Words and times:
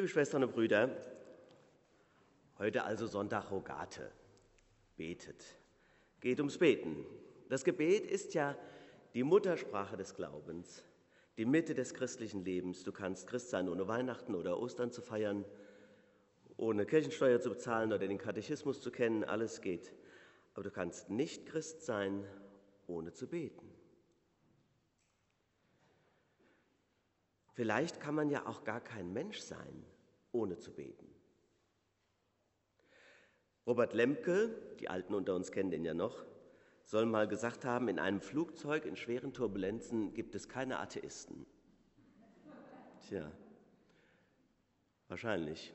Liebe 0.00 0.08
Schwestern 0.08 0.42
und 0.44 0.54
Brüder, 0.54 0.96
heute 2.56 2.84
also 2.84 3.06
Sonntag 3.06 3.50
Rogate. 3.50 4.10
Betet. 4.96 5.44
Geht 6.20 6.38
ums 6.38 6.56
Beten. 6.56 7.04
Das 7.50 7.64
Gebet 7.64 8.06
ist 8.06 8.32
ja 8.32 8.56
die 9.12 9.22
Muttersprache 9.22 9.98
des 9.98 10.14
Glaubens, 10.14 10.82
die 11.36 11.44
Mitte 11.44 11.74
des 11.74 11.92
christlichen 11.92 12.46
Lebens. 12.46 12.82
Du 12.82 12.92
kannst 12.92 13.26
Christ 13.26 13.50
sein, 13.50 13.68
ohne 13.68 13.88
Weihnachten 13.88 14.34
oder 14.34 14.58
Ostern 14.58 14.90
zu 14.90 15.02
feiern, 15.02 15.44
ohne 16.56 16.86
Kirchensteuer 16.86 17.42
zu 17.42 17.50
bezahlen 17.50 17.92
oder 17.92 18.08
den 18.08 18.16
Katechismus 18.16 18.80
zu 18.80 18.90
kennen. 18.90 19.22
Alles 19.22 19.60
geht. 19.60 19.92
Aber 20.54 20.62
du 20.62 20.70
kannst 20.70 21.10
nicht 21.10 21.44
Christ 21.44 21.84
sein, 21.84 22.24
ohne 22.86 23.12
zu 23.12 23.26
beten. 23.26 23.70
Vielleicht 27.60 28.00
kann 28.00 28.14
man 28.14 28.30
ja 28.30 28.46
auch 28.46 28.64
gar 28.64 28.80
kein 28.80 29.12
Mensch 29.12 29.40
sein, 29.40 29.84
ohne 30.32 30.58
zu 30.58 30.72
beten. 30.72 31.06
Robert 33.66 33.92
Lemke, 33.92 34.50
die 34.80 34.88
Alten 34.88 35.14
unter 35.14 35.34
uns 35.34 35.52
kennen 35.52 35.70
den 35.70 35.84
ja 35.84 35.94
noch, 35.94 36.24
soll 36.84 37.06
mal 37.06 37.28
gesagt 37.28 37.64
haben, 37.64 37.88
in 37.88 37.98
einem 37.98 38.20
Flugzeug 38.20 38.84
in 38.84 38.96
schweren 38.96 39.32
Turbulenzen 39.32 40.12
gibt 40.12 40.34
es 40.34 40.48
keine 40.48 40.80
Atheisten. 40.80 41.46
Tja, 43.06 43.30
wahrscheinlich. 45.08 45.72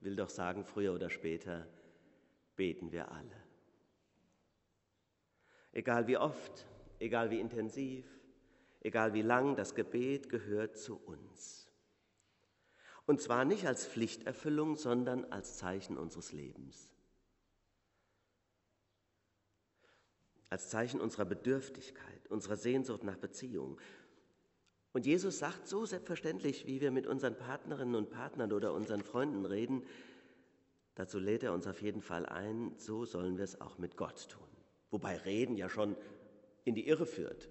Will 0.00 0.14
doch 0.14 0.28
sagen, 0.28 0.64
früher 0.64 0.94
oder 0.94 1.10
später 1.10 1.66
beten 2.54 2.92
wir 2.92 3.10
alle. 3.10 3.42
Egal 5.72 6.06
wie 6.06 6.16
oft, 6.16 6.66
egal 6.98 7.30
wie 7.30 7.40
intensiv, 7.40 8.06
egal 8.80 9.12
wie 9.12 9.22
lang, 9.22 9.56
das 9.56 9.74
Gebet 9.74 10.28
gehört 10.28 10.76
zu 10.76 11.00
uns. 11.04 11.67
Und 13.08 13.22
zwar 13.22 13.46
nicht 13.46 13.66
als 13.66 13.86
Pflichterfüllung, 13.86 14.76
sondern 14.76 15.24
als 15.32 15.56
Zeichen 15.56 15.96
unseres 15.96 16.32
Lebens. 16.32 16.90
Als 20.50 20.68
Zeichen 20.68 21.00
unserer 21.00 21.24
Bedürftigkeit, 21.24 22.28
unserer 22.28 22.58
Sehnsucht 22.58 23.04
nach 23.04 23.16
Beziehung. 23.16 23.80
Und 24.92 25.06
Jesus 25.06 25.38
sagt 25.38 25.66
so 25.66 25.86
selbstverständlich, 25.86 26.66
wie 26.66 26.82
wir 26.82 26.90
mit 26.90 27.06
unseren 27.06 27.34
Partnerinnen 27.34 27.94
und 27.94 28.10
Partnern 28.10 28.52
oder 28.52 28.74
unseren 28.74 29.02
Freunden 29.02 29.46
reden, 29.46 29.86
dazu 30.94 31.18
lädt 31.18 31.44
er 31.44 31.54
uns 31.54 31.66
auf 31.66 31.80
jeden 31.80 32.02
Fall 32.02 32.26
ein, 32.26 32.74
so 32.76 33.06
sollen 33.06 33.38
wir 33.38 33.44
es 33.44 33.58
auch 33.62 33.78
mit 33.78 33.96
Gott 33.96 34.28
tun. 34.28 34.48
Wobei 34.90 35.16
Reden 35.16 35.56
ja 35.56 35.70
schon 35.70 35.96
in 36.64 36.74
die 36.74 36.86
Irre 36.86 37.06
führt. 37.06 37.48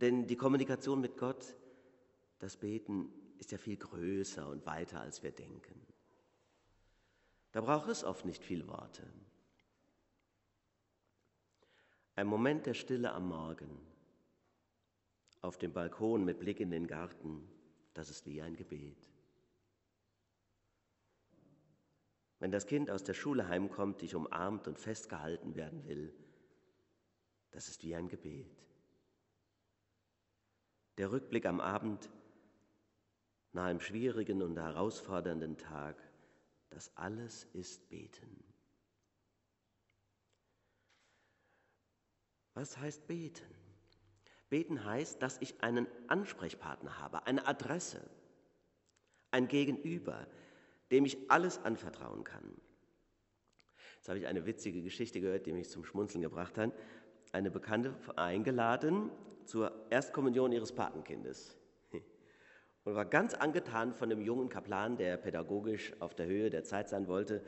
Denn 0.00 0.26
die 0.26 0.36
Kommunikation 0.36 1.02
mit 1.02 1.18
Gott, 1.18 1.54
das 2.38 2.56
Beten, 2.56 3.12
ist 3.42 3.50
ja 3.50 3.58
viel 3.58 3.76
größer 3.76 4.48
und 4.48 4.64
weiter, 4.66 5.00
als 5.00 5.24
wir 5.24 5.32
denken. 5.32 5.84
Da 7.50 7.60
braucht 7.60 7.88
es 7.88 8.04
oft 8.04 8.24
nicht 8.24 8.44
viel 8.44 8.68
Worte. 8.68 9.02
Ein 12.14 12.28
Moment 12.28 12.66
der 12.66 12.74
Stille 12.74 13.10
am 13.10 13.26
Morgen, 13.26 13.80
auf 15.40 15.58
dem 15.58 15.72
Balkon 15.72 16.24
mit 16.24 16.38
Blick 16.38 16.60
in 16.60 16.70
den 16.70 16.86
Garten, 16.86 17.48
das 17.94 18.10
ist 18.10 18.28
wie 18.28 18.40
ein 18.40 18.54
Gebet. 18.54 19.10
Wenn 22.38 22.52
das 22.52 22.68
Kind 22.68 22.90
aus 22.90 23.02
der 23.02 23.14
Schule 23.14 23.48
heimkommt, 23.48 24.02
dich 24.02 24.14
umarmt 24.14 24.68
und 24.68 24.78
festgehalten 24.78 25.56
werden 25.56 25.84
will, 25.84 26.14
das 27.50 27.66
ist 27.68 27.82
wie 27.82 27.96
ein 27.96 28.06
Gebet 28.06 28.62
der 30.98 31.10
Rückblick 31.10 31.46
am 31.46 31.60
Abend 31.60 32.10
nach 33.52 33.64
einem 33.64 33.80
schwierigen 33.80 34.42
und 34.42 34.58
herausfordernden 34.58 35.58
Tag, 35.58 35.96
das 36.70 36.90
alles 36.96 37.44
ist 37.52 37.88
Beten. 37.88 38.42
Was 42.54 42.76
heißt 42.78 43.06
beten? 43.06 43.46
Beten 44.48 44.84
heißt, 44.84 45.22
dass 45.22 45.38
ich 45.40 45.62
einen 45.62 45.86
Ansprechpartner 46.08 46.98
habe, 46.98 47.26
eine 47.26 47.46
Adresse, 47.46 48.02
ein 49.30 49.48
Gegenüber, 49.48 50.26
dem 50.90 51.06
ich 51.06 51.30
alles 51.30 51.58
anvertrauen 51.64 52.24
kann. 52.24 52.60
Jetzt 53.96 54.08
habe 54.08 54.18
ich 54.18 54.26
eine 54.26 54.44
witzige 54.44 54.82
Geschichte 54.82 55.20
gehört, 55.20 55.46
die 55.46 55.52
mich 55.52 55.70
zum 55.70 55.84
Schmunzeln 55.84 56.22
gebracht 56.22 56.58
hat. 56.58 56.72
Eine 57.32 57.50
Bekannte 57.50 57.94
eingeladen 58.16 59.10
zur 59.46 59.86
Erstkommunion 59.90 60.52
ihres 60.52 60.72
Patenkindes 60.72 61.61
und 62.84 62.94
war 62.94 63.04
ganz 63.04 63.34
angetan 63.34 63.94
von 63.94 64.08
dem 64.10 64.20
jungen 64.20 64.48
Kaplan, 64.48 64.96
der 64.96 65.16
pädagogisch 65.16 65.92
auf 66.00 66.14
der 66.14 66.26
Höhe 66.26 66.50
der 66.50 66.64
Zeit 66.64 66.88
sein 66.88 67.06
wollte. 67.06 67.42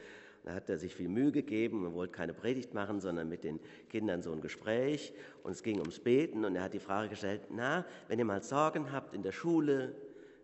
Da 0.45 0.53
hat 0.53 0.69
er 0.69 0.77
sich 0.77 0.95
viel 0.95 1.09
Mühe 1.09 1.33
gegeben 1.33 1.87
und 1.87 1.95
wollte 1.95 2.13
keine 2.13 2.35
Predigt 2.35 2.75
machen, 2.75 3.01
sondern 3.01 3.29
mit 3.29 3.45
den 3.45 3.59
Kindern 3.89 4.23
so 4.23 4.31
ein 4.31 4.43
Gespräch. 4.43 5.15
Und 5.43 5.53
es 5.53 5.63
ging 5.63 5.81
ums 5.81 5.99
Beten 5.99 6.45
und 6.45 6.55
er 6.55 6.63
hat 6.63 6.75
die 6.75 6.81
Frage 6.81 7.09
gestellt, 7.09 7.43
na, 7.51 7.87
wenn 8.09 8.19
ihr 8.19 8.27
mal 8.27 8.43
Sorgen 8.43 8.93
habt 8.93 9.15
in 9.15 9.23
der 9.23 9.33
Schule, 9.33 9.95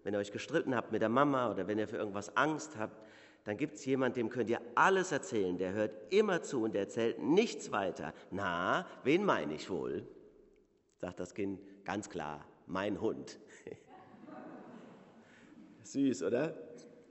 wenn 0.02 0.14
ihr 0.14 0.18
euch 0.18 0.32
gestritten 0.32 0.74
habt 0.74 0.90
mit 0.90 1.02
der 1.02 1.10
Mama 1.10 1.50
oder 1.50 1.66
wenn 1.66 1.78
ihr 1.78 1.86
für 1.86 1.98
irgendwas 1.98 2.34
Angst 2.34 2.78
habt, 2.78 3.06
dann 3.44 3.58
gibt 3.58 3.76
es 3.76 3.84
jemanden, 3.84 4.16
dem 4.16 4.30
könnt 4.30 4.48
ihr 4.48 4.60
alles 4.74 5.12
erzählen. 5.12 5.58
Der 5.58 5.72
hört 5.72 6.12
immer 6.12 6.42
zu 6.42 6.62
und 6.62 6.74
der 6.74 6.82
erzählt 6.82 7.18
nichts 7.18 7.70
weiter. 7.70 8.14
Na, 8.30 8.86
wen 9.04 9.24
meine 9.24 9.54
ich 9.54 9.68
wohl? 9.68 10.06
sagt 10.96 11.18
das 11.18 11.34
Kind 11.34 11.60
ganz 11.84 12.10
klar, 12.10 12.44
mein 12.66 13.00
Hund. 13.00 13.38
Süß, 15.92 16.22
oder? 16.22 16.56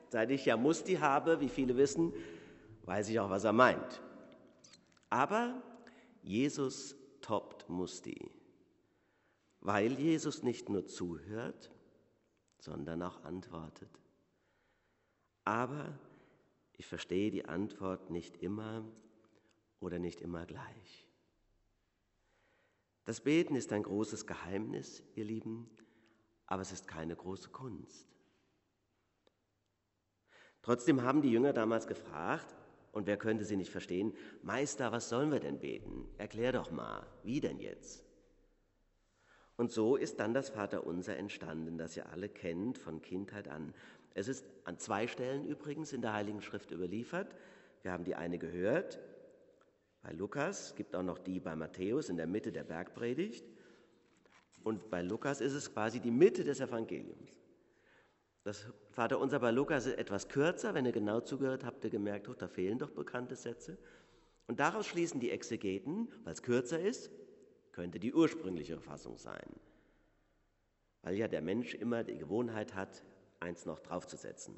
Seit 0.10 0.32
ich 0.32 0.46
ja 0.46 0.58
Musti 0.58 0.96
habe, 0.96 1.40
wie 1.40 1.50
viele 1.50 1.78
wissen, 1.78 2.14
weiß 2.84 3.10
ich 3.10 3.20
auch, 3.20 3.30
was 3.30 3.44
er 3.44 3.54
meint. 3.54 4.02
Aber 5.10 5.62
Jesus 6.24 6.96
toppt 7.22 7.70
Musti, 7.70 8.32
weil 9.62 9.94
Jesus 10.00 10.44
nicht 10.44 10.70
nur 10.70 10.86
zuhört, 10.86 11.72
sondern 12.60 13.02
auch 13.04 13.24
antwortet. 13.24 13.90
Aber 15.46 15.98
ich 16.78 16.86
verstehe 16.86 17.32
die 17.32 17.46
Antwort 17.46 18.10
nicht 18.10 18.38
immer 18.38 18.86
oder 19.80 20.00
nicht 20.00 20.22
immer 20.22 20.46
gleich. 20.46 21.08
Das 23.06 23.22
Beten 23.22 23.56
ist 23.56 23.74
ein 23.74 23.84
großes 23.84 24.28
Geheimnis, 24.28 25.04
ihr 25.16 25.26
Lieben, 25.26 25.70
aber 26.46 26.62
es 26.62 26.72
ist 26.72 26.88
keine 26.88 27.16
große 27.16 27.50
Kunst. 27.50 28.08
Trotzdem 30.62 31.04
haben 31.04 31.22
die 31.22 31.32
Jünger 31.32 31.54
damals 31.54 31.88
gefragt, 31.88 32.56
und 32.92 33.06
wer 33.06 33.18
könnte 33.18 33.46
sie 33.46 33.56
nicht 33.56 33.72
verstehen, 33.72 34.14
Meister, 34.42 34.92
was 34.92 35.10
sollen 35.10 35.32
wir 35.32 35.40
denn 35.40 35.60
beten? 35.60 36.08
Erklär 36.18 36.52
doch 36.52 36.72
mal, 36.72 37.06
wie 37.24 37.40
denn 37.40 37.60
jetzt? 37.60 38.04
Und 39.58 39.72
so 39.72 39.96
ist 39.96 40.20
dann 40.20 40.34
das 40.34 40.50
Vaterunser 40.50 41.18
entstanden, 41.18 41.78
das 41.78 41.96
ihr 41.96 42.10
alle 42.10 42.30
kennt 42.30 42.78
von 42.78 43.02
Kindheit 43.02 43.48
an. 43.48 43.74
Es 44.14 44.28
ist 44.28 44.46
an 44.64 44.80
zwei 44.80 45.08
Stellen 45.08 45.46
übrigens 45.46 45.94
in 45.94 46.02
der 46.02 46.14
Heiligen 46.14 46.42
Schrift 46.42 46.72
überliefert. 46.72 47.36
Wir 47.84 47.92
haben 47.92 48.06
die 48.06 48.16
eine 48.16 48.40
gehört, 48.40 49.00
bei 50.02 50.12
Lukas 50.12 50.76
gibt 50.76 50.96
auch 50.96 51.04
noch 51.04 51.18
die 51.18 51.40
bei 51.40 51.56
Matthäus 51.56 52.10
in 52.10 52.18
der 52.18 52.28
Mitte 52.28 52.52
der 52.52 52.64
Bergpredigt. 52.64 53.46
Und 54.64 54.90
bei 54.90 55.02
Lukas 55.02 55.42
ist 55.42 55.54
es 55.54 55.74
quasi 55.74 56.00
die 56.00 56.12
Mitte 56.12 56.44
des 56.44 56.60
Evangeliums. 56.60 57.38
Das 58.44 58.66
Vaterunser 58.92 59.40
bei 59.40 59.52
Lukas 59.52 59.86
ist 59.86 59.98
etwas 59.98 60.30
kürzer. 60.30 60.74
Wenn 60.74 60.86
ihr 60.86 60.92
genau 60.92 61.20
zugehört 61.22 61.64
habt, 61.64 61.84
ihr 61.84 61.90
gemerkt, 61.90 62.30
oh, 62.30 62.34
da 62.34 62.48
fehlen 62.48 62.80
doch 62.80 62.92
bekannte 62.92 63.36
Sätze. 63.36 63.78
Und 64.48 64.60
daraus 64.60 64.88
schließen 64.88 65.20
die 65.20 65.32
Exegeten, 65.32 66.12
weil 66.24 66.34
es 66.34 66.42
kürzer 66.42 66.80
ist, 66.80 67.12
könnte 67.72 68.00
die 68.00 68.14
ursprüngliche 68.14 68.80
Fassung 68.80 69.18
sein. 69.18 69.48
Weil 71.02 71.16
ja 71.16 71.28
der 71.28 71.42
Mensch 71.42 71.76
immer 71.76 72.04
die 72.04 72.18
Gewohnheit 72.18 72.74
hat, 72.76 73.04
eins 73.40 73.66
noch 73.66 73.80
draufzusetzen. 73.80 74.56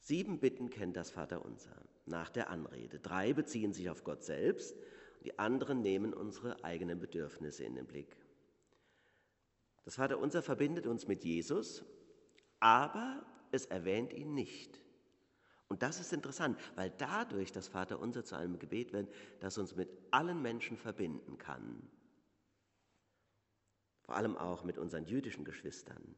Sieben 0.00 0.38
Bitten 0.38 0.70
kennt 0.70 0.96
das 0.96 1.10
Vaterunser 1.10 1.76
nach 2.06 2.30
der 2.30 2.50
Anrede. 2.50 2.98
Drei 2.98 3.32
beziehen 3.32 3.72
sich 3.72 3.90
auf 3.90 4.04
Gott 4.04 4.22
selbst, 4.24 4.76
die 5.24 5.38
anderen 5.38 5.82
nehmen 5.82 6.14
unsere 6.14 6.62
eigenen 6.64 6.98
Bedürfnisse 6.98 7.64
in 7.64 7.74
den 7.74 7.86
Blick. 7.86 8.16
Das 9.88 9.96
Vaterunser 9.96 10.42
verbindet 10.42 10.86
uns 10.86 11.08
mit 11.08 11.24
Jesus, 11.24 11.82
aber 12.60 13.24
es 13.52 13.64
erwähnt 13.64 14.12
ihn 14.12 14.34
nicht. 14.34 14.78
Und 15.66 15.80
das 15.80 15.98
ist 15.98 16.12
interessant, 16.12 16.60
weil 16.74 16.92
dadurch 16.98 17.52
das 17.52 17.68
Vaterunser 17.68 18.22
zu 18.22 18.36
einem 18.36 18.58
Gebet 18.58 18.92
wird, 18.92 19.10
das 19.40 19.56
uns 19.56 19.76
mit 19.76 19.88
allen 20.10 20.42
Menschen 20.42 20.76
verbinden 20.76 21.38
kann. 21.38 21.88
Vor 24.02 24.14
allem 24.14 24.36
auch 24.36 24.62
mit 24.62 24.76
unseren 24.76 25.06
jüdischen 25.06 25.46
Geschwistern. 25.46 26.14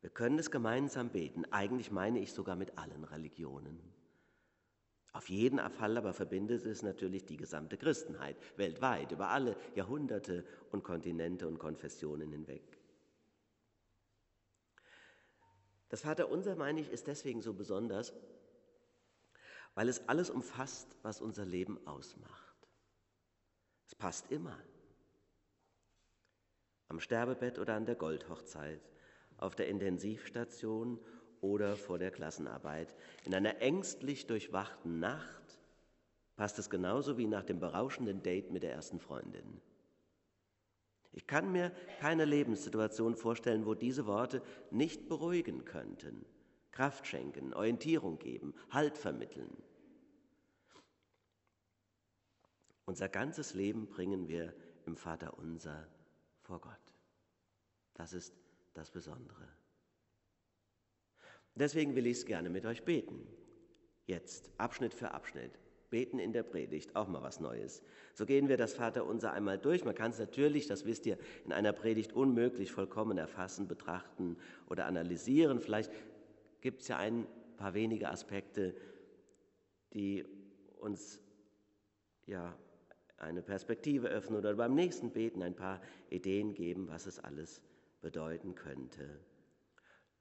Wir 0.00 0.10
können 0.10 0.40
es 0.40 0.50
gemeinsam 0.50 1.10
beten. 1.10 1.44
Eigentlich 1.52 1.92
meine 1.92 2.18
ich 2.18 2.32
sogar 2.32 2.56
mit 2.56 2.78
allen 2.78 3.04
Religionen. 3.04 3.78
Auf 5.16 5.30
jeden 5.30 5.58
Fall 5.70 5.96
aber 5.96 6.12
verbindet 6.12 6.66
es 6.66 6.82
natürlich 6.82 7.24
die 7.24 7.38
gesamte 7.38 7.78
Christenheit 7.78 8.36
weltweit, 8.58 9.12
über 9.12 9.28
alle 9.30 9.56
Jahrhunderte 9.74 10.44
und 10.72 10.84
Kontinente 10.84 11.48
und 11.48 11.58
Konfessionen 11.58 12.30
hinweg. 12.32 12.62
Das 15.88 16.02
Vaterunser, 16.02 16.54
meine 16.54 16.82
ich, 16.82 16.90
ist 16.90 17.06
deswegen 17.06 17.40
so 17.40 17.54
besonders, 17.54 18.12
weil 19.74 19.88
es 19.88 20.06
alles 20.06 20.28
umfasst, 20.28 20.98
was 21.00 21.22
unser 21.22 21.46
Leben 21.46 21.78
ausmacht. 21.86 22.68
Es 23.86 23.94
passt 23.94 24.30
immer. 24.30 24.58
Am 26.88 27.00
Sterbebett 27.00 27.58
oder 27.58 27.74
an 27.74 27.86
der 27.86 27.94
Goldhochzeit, 27.94 28.82
auf 29.38 29.56
der 29.56 29.68
Intensivstation 29.68 31.00
oder 31.40 31.76
vor 31.76 31.98
der 31.98 32.10
Klassenarbeit. 32.10 32.94
In 33.24 33.34
einer 33.34 33.60
ängstlich 33.60 34.26
durchwachten 34.26 34.98
Nacht 34.98 35.58
passt 36.36 36.58
es 36.58 36.70
genauso 36.70 37.18
wie 37.18 37.26
nach 37.26 37.44
dem 37.44 37.60
berauschenden 37.60 38.22
Date 38.22 38.50
mit 38.50 38.62
der 38.62 38.72
ersten 38.72 39.00
Freundin. 39.00 39.60
Ich 41.12 41.26
kann 41.26 41.50
mir 41.50 41.70
keine 42.00 42.26
Lebenssituation 42.26 43.16
vorstellen, 43.16 43.64
wo 43.64 43.74
diese 43.74 44.06
Worte 44.06 44.42
nicht 44.70 45.08
beruhigen 45.08 45.64
könnten, 45.64 46.26
Kraft 46.72 47.06
schenken, 47.06 47.54
Orientierung 47.54 48.18
geben, 48.18 48.54
Halt 48.70 48.98
vermitteln. 48.98 49.56
Unser 52.84 53.08
ganzes 53.08 53.54
Leben 53.54 53.88
bringen 53.88 54.28
wir 54.28 54.54
im 54.84 54.96
Vater 54.96 55.38
unser 55.38 55.88
vor 56.42 56.60
Gott. 56.60 56.92
Das 57.94 58.12
ist 58.12 58.34
das 58.74 58.90
Besondere. 58.90 59.48
Deswegen 61.56 61.96
will 61.96 62.06
ich 62.06 62.18
es 62.18 62.26
gerne 62.26 62.50
mit 62.50 62.66
euch 62.66 62.84
beten. 62.84 63.26
Jetzt, 64.04 64.50
Abschnitt 64.58 64.94
für 64.94 65.12
Abschnitt. 65.12 65.58
Beten 65.90 66.18
in 66.18 66.32
der 66.32 66.42
Predigt, 66.42 66.94
auch 66.94 67.08
mal 67.08 67.22
was 67.22 67.40
Neues. 67.40 67.82
So 68.14 68.26
gehen 68.26 68.48
wir 68.48 68.56
das 68.56 68.74
Vaterunser 68.74 69.32
einmal 69.32 69.58
durch. 69.58 69.84
Man 69.84 69.94
kann 69.94 70.10
es 70.10 70.18
natürlich, 70.18 70.66
das 70.66 70.84
wisst 70.84 71.06
ihr, 71.06 71.16
in 71.44 71.52
einer 71.52 71.72
Predigt 71.72 72.12
unmöglich 72.12 72.72
vollkommen 72.72 73.18
erfassen, 73.18 73.68
betrachten 73.68 74.36
oder 74.68 74.86
analysieren. 74.86 75.60
Vielleicht 75.60 75.90
gibt 76.60 76.82
es 76.82 76.88
ja 76.88 76.98
ein 76.98 77.26
paar 77.56 77.74
wenige 77.74 78.10
Aspekte, 78.10 78.74
die 79.94 80.24
uns 80.78 81.20
ja 82.26 82.56
eine 83.16 83.42
Perspektive 83.42 84.08
öffnen 84.08 84.38
oder 84.38 84.54
beim 84.54 84.74
nächsten 84.74 85.10
Beten 85.10 85.42
ein 85.42 85.54
paar 85.54 85.80
Ideen 86.10 86.52
geben, 86.52 86.88
was 86.88 87.06
es 87.06 87.18
alles 87.18 87.62
bedeuten 88.02 88.54
könnte. 88.54 89.20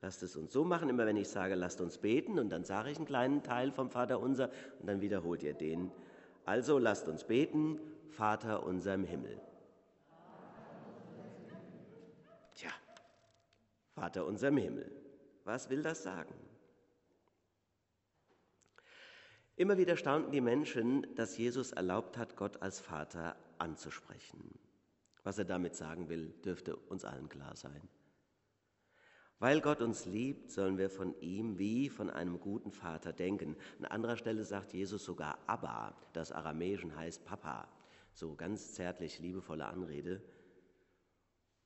Lasst 0.06 0.22
es 0.22 0.36
uns 0.36 0.54
so 0.54 0.63
machen, 0.63 0.88
immer 0.88 1.07
wenn 1.07 1.18
ich 1.18 1.30
sage, 1.30 1.56
lasst 1.56 1.81
uns 1.81 1.98
beten, 1.98 2.38
und 2.38 2.50
dann 2.50 2.63
sage 2.63 2.92
ich 2.92 2.98
einen 2.98 3.07
kleinen 3.07 3.42
Teil 3.42 3.72
vom 3.72 3.90
Vater 3.90 4.19
unser, 4.19 4.52
und 4.80 4.86
dann 4.86 5.02
wiederholt 5.02 5.42
ihr 5.42 5.56
den. 5.56 5.92
Also 6.46 6.78
lasst 6.78 7.07
uns 7.07 7.24
beten, 7.24 7.80
Vater 8.12 8.62
unser 8.62 8.94
im 8.94 9.04
Himmel. 9.04 9.42
Tja, 12.54 12.69
Vater 13.96 14.28
unser 14.28 14.50
im 14.50 14.57
Himmel. 14.57 14.92
Was 15.44 15.72
will 15.72 15.81
das 15.81 16.04
sagen? 16.04 16.36
Immer 19.56 19.80
wieder 19.80 19.98
staunten 19.98 20.30
die 20.30 20.40
Menschen, 20.40 21.16
dass 21.16 21.36
Jesus 21.36 21.72
erlaubt 21.72 22.19
hat, 22.19 22.36
Gott 22.36 22.62
als 22.62 22.80
Vater 22.80 23.36
anzusprechen. 23.57 24.54
Was 25.24 25.40
er 25.40 25.46
damit 25.46 25.75
sagen 25.75 26.10
will, 26.10 26.28
dürfte 26.46 26.75
uns 26.75 27.06
allen 27.06 27.28
klar 27.28 27.56
sein. 27.56 27.81
Weil 29.40 29.60
Gott 29.60 29.82
uns 29.82 30.06
liebt, 30.06 30.50
sollen 30.50 30.78
wir 30.78 30.90
von 30.90 31.20
ihm 31.20 31.58
wie 31.60 31.90
von 31.90 32.10
einem 32.10 32.40
guten 32.40 32.72
Vater 32.72 33.12
denken. 33.12 33.58
An 33.80 33.86
anderer 33.86 34.16
Stelle 34.16 34.44
sagt 34.44 34.74
Jesus 34.74 35.04
sogar 35.04 35.38
Abba, 35.46 35.94
das 36.14 36.32
Aramäischen 36.32 36.96
heißt 36.96 37.26
Papa. 37.26 37.68
So 38.14 38.36
ganz 38.36 38.74
zärtlich, 38.74 39.20
liebevolle 39.20 39.66
Anrede. 39.66 40.22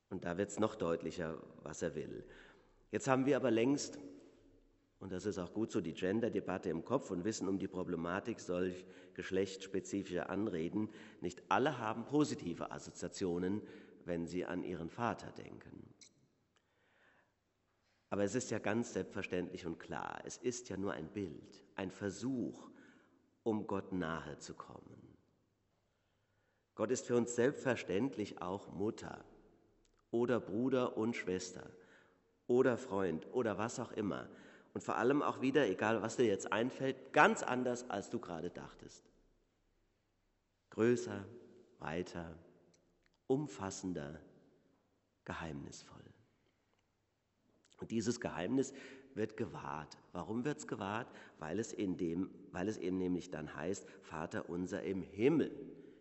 Und 0.08 0.24
da 0.24 0.36
wird 0.36 0.50
es 0.50 0.58
noch 0.58 0.74
deutlicher, 0.74 1.40
was 1.62 1.82
er 1.82 1.94
will. 1.94 2.24
Jetzt 2.90 3.06
haben 3.06 3.24
wir 3.24 3.36
aber 3.36 3.52
längst, 3.52 4.00
und 4.98 5.12
das 5.12 5.24
ist 5.24 5.38
auch 5.38 5.54
gut 5.54 5.70
so, 5.70 5.80
die 5.80 5.94
Gender-Debatte 5.94 6.68
im 6.70 6.84
Kopf 6.84 7.12
und 7.12 7.24
wissen 7.24 7.48
um 7.48 7.60
die 7.60 7.68
Problematik 7.68 8.40
solch 8.40 8.84
geschlechtsspezifischer 9.14 10.28
Anreden. 10.28 10.88
Nicht 11.20 11.40
alle 11.48 11.78
haben 11.78 12.04
positive 12.04 12.72
Assoziationen, 12.72 13.62
wenn 14.04 14.26
sie 14.26 14.44
an 14.44 14.64
ihren 14.64 14.90
Vater 14.90 15.30
denken. 15.30 15.89
Aber 18.10 18.24
es 18.24 18.34
ist 18.34 18.50
ja 18.50 18.58
ganz 18.58 18.92
selbstverständlich 18.92 19.64
und 19.66 19.78
klar, 19.78 20.20
es 20.24 20.36
ist 20.36 20.68
ja 20.68 20.76
nur 20.76 20.92
ein 20.92 21.08
Bild, 21.08 21.64
ein 21.76 21.92
Versuch, 21.92 22.68
um 23.44 23.66
Gott 23.66 23.92
nahe 23.92 24.36
zu 24.38 24.54
kommen. 24.54 25.16
Gott 26.74 26.90
ist 26.90 27.06
für 27.06 27.16
uns 27.16 27.36
selbstverständlich 27.36 28.42
auch 28.42 28.72
Mutter 28.72 29.24
oder 30.10 30.40
Bruder 30.40 30.96
und 30.96 31.14
Schwester 31.14 31.70
oder 32.46 32.76
Freund 32.76 33.28
oder 33.32 33.58
was 33.58 33.78
auch 33.78 33.92
immer. 33.92 34.28
Und 34.74 34.82
vor 34.82 34.96
allem 34.96 35.22
auch 35.22 35.40
wieder, 35.40 35.68
egal 35.68 36.02
was 36.02 36.16
dir 36.16 36.26
jetzt 36.26 36.52
einfällt, 36.52 37.12
ganz 37.12 37.42
anders, 37.42 37.88
als 37.90 38.10
du 38.10 38.18
gerade 38.18 38.50
dachtest. 38.50 39.04
Größer, 40.70 41.24
weiter, 41.78 42.34
umfassender, 43.26 44.20
geheimnisvoll. 45.24 46.09
Und 47.80 47.90
dieses 47.90 48.20
Geheimnis 48.20 48.72
wird 49.14 49.36
gewahrt. 49.36 49.98
Warum 50.12 50.44
wird 50.44 50.58
es 50.58 50.66
gewahrt? 50.66 51.08
Weil 51.38 51.58
es, 51.58 51.72
in 51.72 51.96
dem, 51.96 52.30
weil 52.52 52.68
es 52.68 52.76
eben 52.76 52.98
nämlich 52.98 53.30
dann 53.30 53.54
heißt, 53.54 53.86
Vater 54.02 54.48
unser 54.48 54.82
im 54.82 55.02
Himmel. 55.02 55.50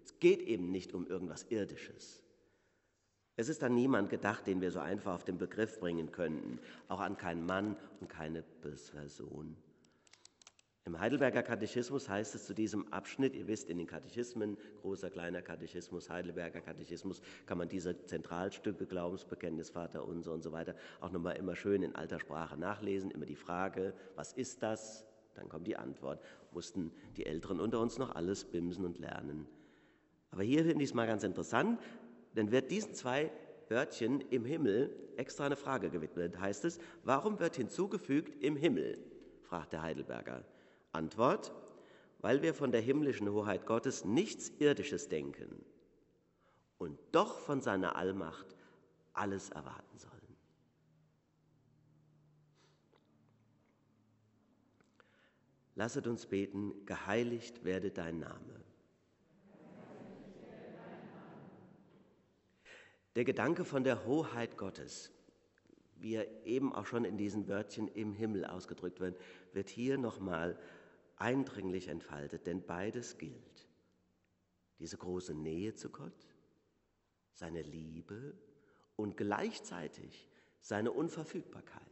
Es 0.03 0.19
geht 0.19 0.41
eben 0.41 0.71
nicht 0.71 0.93
um 0.93 1.07
irgendwas 1.07 1.43
Irdisches. 1.49 2.21
Es 3.35 3.47
ist 3.47 3.63
an 3.63 3.73
niemand 3.73 4.09
gedacht, 4.09 4.47
den 4.47 4.59
wir 4.59 4.69
so 4.69 4.79
einfach 4.79 5.13
auf 5.13 5.23
den 5.23 5.37
Begriff 5.37 5.79
bringen 5.79 6.11
könnten, 6.11 6.59
auch 6.89 6.99
an 6.99 7.15
keinen 7.17 7.45
Mann 7.45 7.77
und 8.01 8.09
keine 8.09 8.43
Person. 8.43 9.55
Im 10.85 10.99
Heidelberger 10.99 11.43
Katechismus 11.43 12.09
heißt 12.09 12.33
es 12.35 12.45
zu 12.45 12.53
diesem 12.53 12.91
Abschnitt, 12.91 13.35
ihr 13.35 13.47
wisst, 13.47 13.69
in 13.69 13.77
den 13.77 13.85
Katechismen, 13.85 14.57
großer, 14.81 15.09
kleiner 15.09 15.41
Katechismus, 15.41 16.09
Heidelberger 16.09 16.61
Katechismus, 16.61 17.21
kann 17.45 17.57
man 17.57 17.69
diese 17.69 18.05
Zentralstücke, 18.05 18.85
Glaubensbekenntnis, 18.85 19.69
Vater 19.69 20.07
unser 20.07 20.33
und 20.33 20.41
so 20.41 20.51
weiter, 20.51 20.75
auch 20.99 21.11
nochmal 21.11 21.35
immer 21.35 21.55
schön 21.55 21.83
in 21.83 21.95
alter 21.95 22.19
Sprache 22.19 22.57
nachlesen. 22.57 23.11
Immer 23.11 23.25
die 23.25 23.35
Frage, 23.35 23.93
was 24.15 24.33
ist 24.33 24.63
das? 24.63 25.05
Dann 25.35 25.47
kommt 25.47 25.67
die 25.67 25.77
Antwort. 25.77 26.23
Mussten 26.51 26.91
die 27.17 27.25
Älteren 27.25 27.59
unter 27.59 27.79
uns 27.79 27.97
noch 27.97 28.15
alles 28.15 28.45
bimsen 28.45 28.85
und 28.85 28.99
lernen. 28.99 29.47
Aber 30.31 30.43
hier 30.43 30.63
finde 30.63 30.83
ich 30.83 30.89
es 30.89 30.95
mal 30.95 31.07
ganz 31.07 31.23
interessant, 31.23 31.79
denn 32.35 32.51
wird 32.51 32.71
diesen 32.71 32.93
zwei 32.93 33.31
Wörtchen 33.67 34.21
im 34.31 34.45
Himmel 34.45 34.95
extra 35.17 35.45
eine 35.45 35.55
Frage 35.55 35.89
gewidmet. 35.89 36.39
Heißt 36.39 36.65
es, 36.65 36.79
warum 37.03 37.39
wird 37.39 37.55
hinzugefügt 37.55 38.43
im 38.43 38.55
Himmel? 38.55 38.97
fragt 39.43 39.73
der 39.73 39.81
Heidelberger. 39.81 40.43
Antwort, 40.91 41.53
weil 42.19 42.41
wir 42.41 42.53
von 42.53 42.71
der 42.71 42.81
himmlischen 42.81 43.29
Hoheit 43.29 43.65
Gottes 43.65 44.05
nichts 44.05 44.49
Irdisches 44.59 45.07
denken 45.07 45.63
und 46.77 46.97
doch 47.11 47.39
von 47.39 47.61
seiner 47.61 47.95
Allmacht 47.95 48.55
alles 49.13 49.49
erwarten 49.49 49.97
sollen. 49.97 50.19
Lasset 55.75 56.07
uns 56.07 56.25
beten, 56.25 56.85
geheiligt 56.85 57.63
werde 57.63 57.91
dein 57.91 58.19
Name. 58.19 58.59
Der 63.15 63.23
Gedanke 63.23 63.65
von 63.65 63.83
der 63.83 64.05
Hoheit 64.05 64.57
Gottes, 64.57 65.11
wie 65.95 66.15
er 66.15 66.45
eben 66.45 66.73
auch 66.73 66.85
schon 66.85 67.05
in 67.05 67.17
diesen 67.17 67.47
Wörtchen 67.47 67.87
im 67.87 68.13
Himmel 68.13 68.45
ausgedrückt 68.45 68.99
wird, 68.99 69.19
wird 69.53 69.69
hier 69.69 69.97
nochmal 69.97 70.59
eindringlich 71.19 71.89
entfaltet, 71.89 72.47
denn 72.47 72.65
beides 72.65 73.17
gilt. 73.17 73.67
Diese 74.79 74.97
große 74.97 75.33
Nähe 75.33 75.75
zu 75.75 75.89
Gott, 75.89 76.27
seine 77.33 77.61
Liebe 77.61 78.33
und 78.95 79.17
gleichzeitig 79.17 80.29
seine 80.61 80.91
Unverfügbarkeit. 80.91 81.83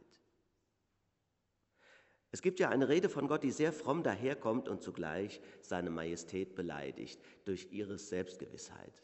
Es 2.30 2.42
gibt 2.42 2.60
ja 2.60 2.68
eine 2.68 2.88
Rede 2.88 3.08
von 3.08 3.28
Gott, 3.28 3.42
die 3.42 3.50
sehr 3.50 3.72
fromm 3.72 4.02
daherkommt 4.02 4.68
und 4.68 4.82
zugleich 4.82 5.40
seine 5.62 5.90
Majestät 5.90 6.54
beleidigt 6.54 7.20
durch 7.46 7.68
ihre 7.70 7.96
Selbstgewissheit. 7.96 9.02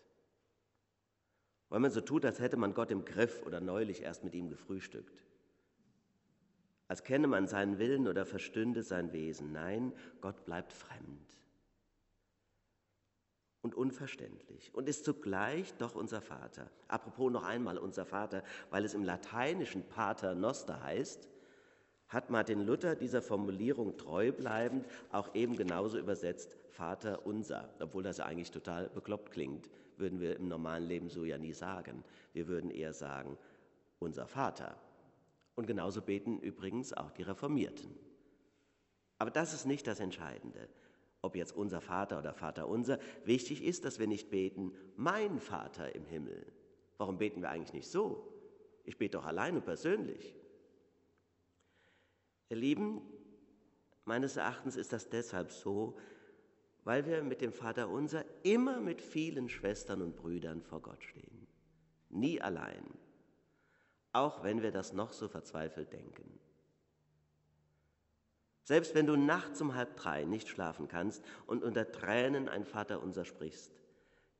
Weil 1.70 1.80
man 1.80 1.90
so 1.90 2.02
tut, 2.02 2.24
als 2.26 2.40
hätte 2.40 2.58
man 2.58 2.74
Gott 2.74 2.90
im 2.90 3.04
Griff 3.04 3.42
oder 3.46 3.60
neulich 3.60 4.02
erst 4.02 4.24
mit 4.24 4.34
ihm 4.34 4.50
gefrühstückt 4.50 5.24
als 6.94 7.02
kenne 7.02 7.26
man 7.26 7.48
seinen 7.48 7.80
Willen 7.80 8.06
oder 8.06 8.24
verstünde 8.24 8.84
sein 8.84 9.12
Wesen. 9.12 9.50
Nein, 9.50 9.92
Gott 10.20 10.44
bleibt 10.44 10.72
fremd 10.72 11.40
und 13.62 13.74
unverständlich 13.74 14.72
und 14.72 14.88
ist 14.88 15.04
zugleich 15.04 15.74
doch 15.78 15.96
unser 15.96 16.20
Vater. 16.20 16.70
Apropos 16.86 17.32
noch 17.32 17.42
einmal 17.42 17.78
unser 17.78 18.04
Vater, 18.04 18.44
weil 18.70 18.84
es 18.84 18.94
im 18.94 19.02
Lateinischen 19.02 19.82
Pater 19.88 20.36
Noster 20.36 20.84
heißt, 20.84 21.28
hat 22.06 22.30
Martin 22.30 22.64
Luther 22.64 22.94
dieser 22.94 23.22
Formulierung 23.22 23.96
treu 23.96 24.30
bleibend 24.30 24.86
auch 25.10 25.34
eben 25.34 25.56
genauso 25.56 25.98
übersetzt 25.98 26.54
Vater 26.68 27.26
unser, 27.26 27.70
obwohl 27.80 28.04
das 28.04 28.20
eigentlich 28.20 28.52
total 28.52 28.88
bekloppt 28.88 29.32
klingt, 29.32 29.68
würden 29.96 30.20
wir 30.20 30.36
im 30.36 30.46
normalen 30.46 30.86
Leben 30.86 31.10
so 31.10 31.24
ja 31.24 31.38
nie 31.38 31.54
sagen. 31.54 32.04
Wir 32.32 32.46
würden 32.46 32.70
eher 32.70 32.92
sagen 32.92 33.36
unser 33.98 34.28
Vater 34.28 34.76
Und 35.54 35.66
genauso 35.66 36.02
beten 36.02 36.38
übrigens 36.38 36.92
auch 36.92 37.10
die 37.10 37.22
Reformierten. 37.22 37.94
Aber 39.18 39.30
das 39.30 39.54
ist 39.54 39.66
nicht 39.66 39.86
das 39.86 40.00
Entscheidende, 40.00 40.68
ob 41.22 41.36
jetzt 41.36 41.56
unser 41.56 41.80
Vater 41.80 42.18
oder 42.18 42.34
Vater 42.34 42.68
unser. 42.68 42.98
Wichtig 43.24 43.62
ist, 43.62 43.84
dass 43.84 43.98
wir 43.98 44.06
nicht 44.06 44.30
beten, 44.30 44.72
mein 44.96 45.38
Vater 45.38 45.94
im 45.94 46.04
Himmel. 46.06 46.44
Warum 46.98 47.18
beten 47.18 47.40
wir 47.40 47.50
eigentlich 47.50 47.72
nicht 47.72 47.88
so? 47.88 48.32
Ich 48.84 48.98
bete 48.98 49.18
doch 49.18 49.24
allein 49.24 49.56
und 49.56 49.64
persönlich. 49.64 50.34
Ihr 52.50 52.56
Lieben, 52.56 53.00
meines 54.04 54.36
Erachtens 54.36 54.76
ist 54.76 54.92
das 54.92 55.08
deshalb 55.08 55.50
so, 55.50 55.96
weil 56.84 57.06
wir 57.06 57.22
mit 57.22 57.40
dem 57.40 57.52
Vater 57.52 57.88
unser 57.88 58.24
immer 58.44 58.80
mit 58.80 59.00
vielen 59.00 59.48
Schwestern 59.48 60.02
und 60.02 60.16
Brüdern 60.16 60.60
vor 60.60 60.82
Gott 60.82 61.02
stehen. 61.02 61.46
Nie 62.10 62.40
allein, 62.40 62.84
auch 64.14 64.42
wenn 64.42 64.62
wir 64.62 64.70
das 64.70 64.92
noch 64.92 65.12
so 65.12 65.28
verzweifelt 65.28 65.92
denken. 65.92 66.38
Selbst 68.62 68.94
wenn 68.94 69.06
du 69.06 69.16
nachts 69.16 69.60
um 69.60 69.74
halb 69.74 69.96
drei 69.96 70.24
nicht 70.24 70.48
schlafen 70.48 70.88
kannst 70.88 71.22
und 71.46 71.62
unter 71.62 71.90
Tränen 71.92 72.48
ein 72.48 72.64
Vater 72.64 73.02
unser 73.02 73.26
sprichst, 73.26 73.70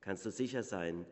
kannst 0.01 0.25
du 0.25 0.31
sicher 0.31 0.63
sein, 0.63 1.05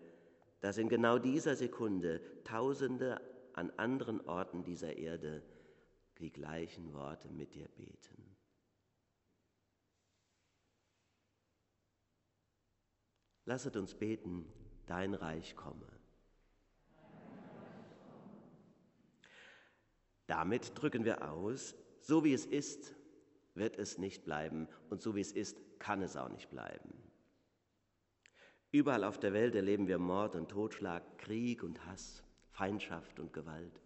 dass 0.60 0.78
in 0.78 0.88
genau 0.88 1.18
dieser 1.18 1.56
Sekunde 1.56 2.22
Tausende 2.44 3.20
an 3.52 3.70
anderen 3.76 4.20
Orten 4.26 4.64
dieser 4.64 4.96
Erde 4.96 5.42
die 6.18 6.32
gleichen 6.32 6.94
Worte 6.94 7.28
mit 7.28 7.54
dir 7.54 7.68
beten. 7.68 8.36
Lasset 13.44 13.76
uns 13.76 13.94
beten, 13.94 14.46
dein 14.86 15.14
Reich 15.14 15.56
komme. 15.56 16.01
Damit 20.32 20.72
drücken 20.80 21.04
wir 21.04 21.30
aus, 21.30 21.74
so 22.00 22.24
wie 22.24 22.32
es 22.32 22.46
ist, 22.46 22.94
wird 23.52 23.76
es 23.76 23.98
nicht 23.98 24.24
bleiben 24.24 24.66
und 24.88 25.02
so 25.02 25.14
wie 25.14 25.20
es 25.20 25.30
ist, 25.30 25.58
kann 25.78 26.00
es 26.00 26.16
auch 26.16 26.30
nicht 26.30 26.48
bleiben. 26.48 26.94
Überall 28.70 29.04
auf 29.04 29.20
der 29.20 29.34
Welt 29.34 29.54
erleben 29.54 29.88
wir 29.88 29.98
Mord 29.98 30.34
und 30.34 30.48
Totschlag, 30.48 31.18
Krieg 31.18 31.62
und 31.62 31.84
Hass, 31.84 32.24
Feindschaft 32.48 33.20
und 33.20 33.34
Gewalt. 33.34 33.82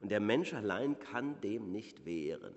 Und 0.00 0.08
der 0.08 0.20
Mensch 0.20 0.54
allein 0.54 0.98
kann 0.98 1.38
dem 1.42 1.70
nicht 1.72 2.06
wehren. 2.06 2.54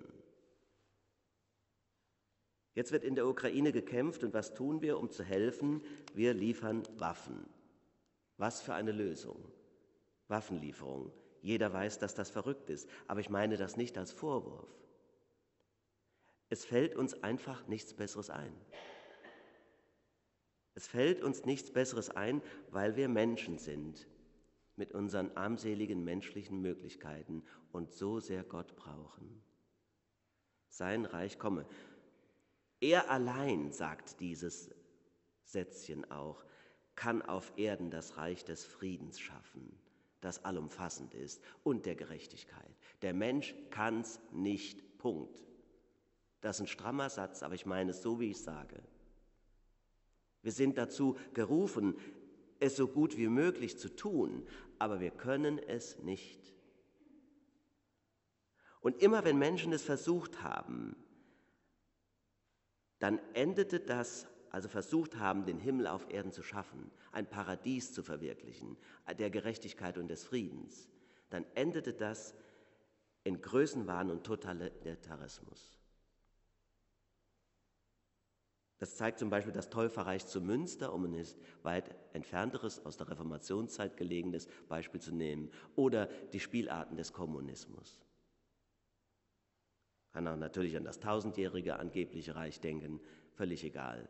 Jetzt 2.74 2.94
wird 2.94 3.04
in 3.04 3.16
der 3.16 3.28
Ukraine 3.28 3.74
gekämpft 3.74 4.24
und 4.24 4.34
was 4.34 4.54
tun 4.54 4.82
wir, 4.82 4.98
um 4.98 5.12
zu 5.12 5.26
helfen? 5.26 5.84
Wir 6.14 6.34
liefern 6.34 6.84
Waffen. 7.00 7.46
Was 8.38 8.62
für 8.62 8.76
eine 8.76 8.94
Lösung. 8.94 9.44
Waffenlieferung. 10.30 11.12
Jeder 11.44 11.74
weiß, 11.74 12.00
dass 12.00 12.16
das 12.16 12.30
verrückt 12.30 12.70
ist, 12.70 12.90
aber 13.06 13.20
ich 13.20 13.30
meine 13.30 13.58
das 13.58 13.76
nicht 13.76 13.98
als 13.98 14.14
Vorwurf. 14.14 14.70
Es 16.50 16.64
fällt 16.64 16.96
uns 16.96 17.22
einfach 17.22 17.68
nichts 17.68 17.94
Besseres 17.94 18.30
ein. 18.30 18.56
Es 20.74 20.88
fällt 20.88 21.22
uns 21.22 21.44
nichts 21.44 21.72
Besseres 21.72 22.10
ein, 22.10 22.42
weil 22.70 22.96
wir 22.96 23.10
Menschen 23.10 23.58
sind 23.58 24.08
mit 24.78 24.94
unseren 24.94 25.36
armseligen 25.36 26.04
menschlichen 26.06 26.62
Möglichkeiten 26.62 27.44
und 27.74 27.92
so 27.92 28.22
sehr 28.22 28.44
Gott 28.44 28.78
brauchen. 28.78 29.44
Sein 30.70 31.04
Reich 31.04 31.38
komme. 31.38 31.68
Er 32.80 33.12
allein, 33.12 33.74
sagt 33.74 34.22
dieses 34.22 34.72
Sätzchen 35.44 36.10
auch, 36.10 36.46
kann 36.96 37.22
auf 37.22 37.52
Erden 37.58 37.92
das 37.92 38.16
Reich 38.16 38.46
des 38.46 38.66
Friedens 38.66 39.20
schaffen, 39.20 39.78
das 40.24 40.46
allumfassend 40.46 41.14
ist 41.14 41.42
und 41.64 41.86
der 41.86 41.96
Gerechtigkeit. 41.96 42.78
Der 43.02 43.14
Mensch 43.14 43.56
kann's 43.70 44.20
nicht. 44.32 44.82
Punkt. 44.98 45.44
Das 46.40 46.58
ist 46.58 46.62
ein 46.62 46.68
strammer 46.68 47.10
Satz, 47.10 47.44
aber 47.44 47.56
ich 47.56 47.66
meine 47.66 47.92
es 47.92 48.02
so, 48.02 48.20
wie 48.20 48.32
ich 48.32 48.42
sage. 48.42 48.82
Wir 50.42 50.52
sind 50.52 50.78
dazu 50.78 51.18
gerufen, 51.34 51.98
es 52.60 52.76
so 52.76 52.88
gut 52.88 53.18
wie 53.18 53.28
möglich 53.28 53.78
zu 53.78 53.94
tun, 53.94 54.48
aber 54.80 55.00
wir 55.00 55.12
können 55.12 55.60
es 55.60 56.00
nicht. 56.00 56.54
Und 58.80 59.02
immer 59.02 59.24
wenn 59.24 59.38
Menschen 59.38 59.72
es 59.72 59.84
versucht 59.84 60.44
haben, 60.44 60.96
dann 63.00 63.20
endete 63.34 63.80
das, 63.80 64.28
also 64.54 64.70
versucht 64.70 65.18
haben, 65.18 65.46
den 65.46 65.60
Himmel 65.60 65.88
auf 65.88 66.10
Erden 66.10 66.32
zu 66.32 66.44
schaffen, 66.44 66.90
ein 67.12 67.30
Paradies 67.30 67.92
zu 67.92 68.04
verwirklichen, 68.04 68.78
der 69.20 69.30
Gerechtigkeit 69.30 69.98
und 69.98 70.08
des 70.08 70.24
Friedens, 70.24 70.88
dann 71.30 71.46
endete 71.56 71.94
das 71.94 72.34
in 73.26 73.42
Größenwahn 73.42 74.10
und 74.10 74.24
Totalitarismus. 74.24 75.78
Das 78.80 78.96
zeigt 78.96 79.20
zum 79.20 79.30
Beispiel 79.30 79.54
das 79.54 79.70
Täuferreich 79.70 80.26
zu 80.26 80.40
Münster, 80.40 80.94
um 80.94 81.04
ein 81.06 81.26
weit 81.64 81.94
entfernteres, 82.14 82.86
aus 82.86 82.96
der 82.96 83.10
Reformationszeit 83.10 83.98
gelegenes 83.98 84.48
Beispiel 84.70 85.02
zu 85.02 85.14
nehmen, 85.14 85.52
oder 85.76 86.08
die 86.32 86.40
Spielarten 86.40 86.96
des 86.96 87.12
Kommunismus 87.12 88.00
kann 90.14 90.28
auch 90.28 90.38
natürlich 90.38 90.78
an 90.78 90.84
das 90.84 91.00
tausendjährige 91.00 91.80
angebliche 91.80 92.36
Reich 92.36 92.60
denken, 92.62 93.02
völlig 93.32 93.64
egal. 93.64 94.08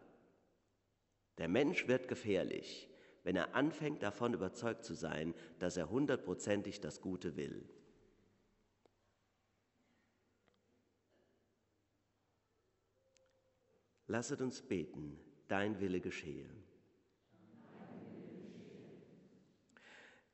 Der 1.37 1.47
Mensch 1.47 1.87
wird 1.87 2.07
gefährlich, 2.07 2.89
wenn 3.23 3.35
er 3.35 3.55
anfängt 3.55 4.03
davon 4.03 4.33
überzeugt 4.33 4.83
zu 4.83 4.93
sein, 4.93 5.33
dass 5.59 5.77
er 5.77 5.89
hundertprozentig 5.89 6.81
das 6.81 7.01
Gute 7.01 7.35
will. 7.35 7.67
Lasset 14.07 14.41
uns 14.41 14.61
beten, 14.61 15.17
dein 15.47 15.79
Wille 15.79 16.01
geschehe. 16.01 16.49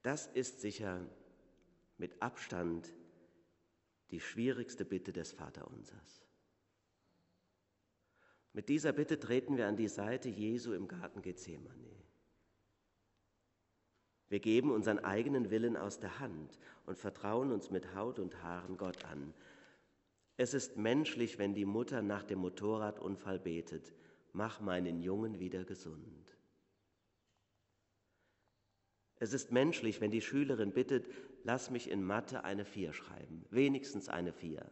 Das 0.01 0.27
ist 0.27 0.59
sicher 0.59 1.05
mit 1.97 2.21
Abstand 2.21 2.93
die 4.11 4.19
schwierigste 4.19 4.85
Bitte 4.85 5.13
des 5.13 5.33
Vaterunsers. 5.33 6.28
Mit 8.53 8.69
dieser 8.69 8.91
Bitte 8.91 9.19
treten 9.19 9.57
wir 9.57 9.67
an 9.67 9.77
die 9.77 9.87
Seite 9.87 10.29
Jesu 10.29 10.73
im 10.73 10.87
Garten 10.87 11.21
Gethsemane. 11.21 11.89
Wir 14.29 14.39
geben 14.39 14.71
unseren 14.71 14.99
eigenen 14.99 15.49
Willen 15.49 15.75
aus 15.75 15.99
der 15.99 16.19
Hand 16.19 16.59
und 16.85 16.97
vertrauen 16.97 17.51
uns 17.51 17.71
mit 17.71 17.95
Haut 17.95 18.19
und 18.19 18.43
Haaren 18.43 18.77
Gott 18.77 19.05
an. 19.05 19.33
Es 20.37 20.53
ist 20.53 20.77
menschlich, 20.77 21.37
wenn 21.37 21.53
die 21.53 21.65
Mutter 21.65 22.01
nach 22.01 22.23
dem 22.23 22.39
Motorradunfall 22.39 23.39
betet, 23.39 23.93
mach 24.31 24.61
meinen 24.61 25.01
Jungen 25.01 25.39
wieder 25.39 25.65
gesund. 25.65 26.37
Es 29.17 29.33
ist 29.33 29.51
menschlich, 29.51 29.99
wenn 29.99 30.11
die 30.11 30.21
Schülerin 30.21 30.71
bittet, 30.71 31.09
lass 31.43 31.71
mich 31.71 31.89
in 31.89 32.03
Mathe 32.03 32.43
eine 32.43 32.63
Vier 32.63 32.93
schreiben, 32.93 33.45
wenigstens 33.49 34.07
eine 34.07 34.31
Vier. 34.31 34.65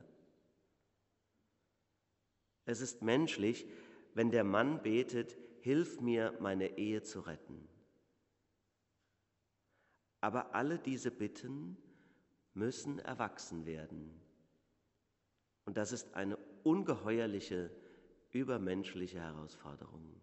Es 2.68 2.82
ist 2.82 3.02
menschlich, 3.02 3.66
wenn 4.14 4.30
der 4.30 4.44
Mann 4.44 4.84
betet, 4.84 5.38
hilf 5.62 6.02
mir, 6.02 6.36
meine 6.42 6.78
Ehe 6.78 7.02
zu 7.02 7.22
retten. 7.22 7.66
Aber 10.20 10.54
alle 10.54 10.78
diese 10.78 11.10
Bitten 11.10 11.78
müssen 12.54 13.00
erwachsen 13.00 13.66
werden. 13.66 14.20
Und 15.64 15.78
das 15.78 15.94
ist 15.94 16.14
eine 16.14 16.38
ungeheuerliche, 16.64 17.72
übermenschliche 18.32 19.22
Herausforderung. 19.22 20.22